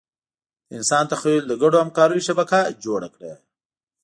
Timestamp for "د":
0.67-0.69, 1.47-1.53